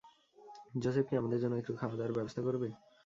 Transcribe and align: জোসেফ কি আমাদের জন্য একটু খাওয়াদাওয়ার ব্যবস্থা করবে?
জোসেফ 0.75 1.05
কি 1.09 1.13
আমাদের 1.17 1.39
জন্য 1.39 1.55
একটু 1.57 1.71
খাওয়াদাওয়ার 1.75 2.15
ব্যবস্থা 2.17 2.41
করবে? 2.41 2.67